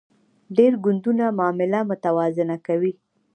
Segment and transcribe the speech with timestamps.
[0.57, 2.91] ډیر ګوندونه معامله متوازنه کوي